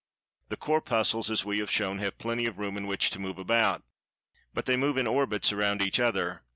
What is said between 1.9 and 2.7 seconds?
have "plenty of